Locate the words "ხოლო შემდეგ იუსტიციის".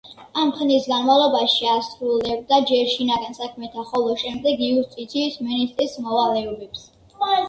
3.89-5.37